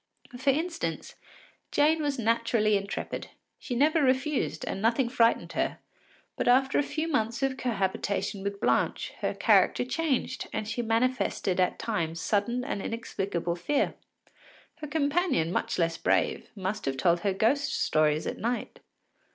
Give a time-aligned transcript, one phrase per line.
[0.35, 1.13] For instance,
[1.71, 3.27] Jane was naturally intrepid;
[3.59, 5.77] she never refused, and nothing frightened her,
[6.35, 11.59] but after a few months of cohabitation with Blanche her character changed and she manifested
[11.59, 13.93] at times sudden and inexplicable fear.
[14.77, 18.79] Her companion, much less brave, must have told her ghost stories at night.